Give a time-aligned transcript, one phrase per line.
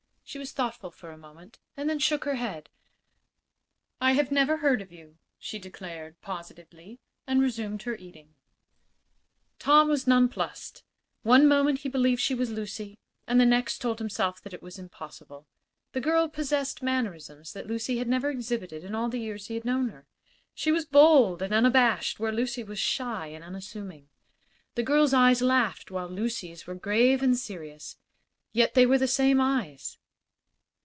[0.23, 2.69] She was thoughtful for a moment and then shook her head.
[3.99, 8.33] "I have never heard of you," she declared, positively, and resumed her eating.
[9.59, 10.85] Tom was nonplussed.
[11.23, 14.79] One moment he believed she was Lucy, and the next told himself that it was
[14.79, 15.47] impossible.
[15.91, 19.65] This girl possessed mannerisms that Lucy had never exhibited in all the years he had
[19.65, 20.07] known her.
[20.53, 24.07] She was bold and unabashed where Lucy was shy and unassuming.
[24.75, 27.97] This girl's eyes laughed, while Lucy's were grave and serious;
[28.53, 29.97] yet they were the same eyes.